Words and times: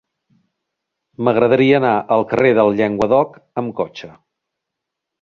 M'agradaria 1.27 1.77
anar 1.81 1.93
al 2.17 2.27
carrer 2.33 2.57
del 2.63 2.75
Llenguadoc 2.83 3.39
amb 3.65 3.79
cotxe. 3.83 4.15